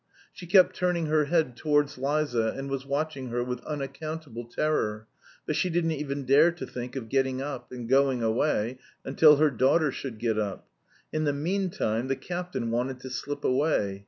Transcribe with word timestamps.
She 0.33 0.47
kept 0.47 0.75
turning 0.75 1.05
her 1.05 1.25
head 1.25 1.55
towards 1.55 1.99
Liza 1.99 2.55
and 2.57 2.71
was 2.71 2.87
watching 2.87 3.27
her 3.27 3.43
with 3.43 3.63
unaccountable 3.65 4.45
terror, 4.45 5.05
but 5.45 5.55
she 5.55 5.69
didn't 5.69 5.91
even 5.91 6.25
dare 6.25 6.51
to 6.53 6.65
think 6.65 6.95
of 6.95 7.07
getting 7.07 7.39
up 7.39 7.71
and 7.71 7.87
going 7.87 8.23
away 8.23 8.79
until 9.05 9.35
her 9.35 9.51
daughter 9.51 9.91
should 9.91 10.17
get 10.17 10.39
up. 10.39 10.67
In 11.13 11.25
the 11.25 11.33
meantime 11.33 12.07
the 12.07 12.15
captain 12.15 12.71
wanted 12.71 12.99
to 13.01 13.11
slip 13.11 13.43
away. 13.43 13.99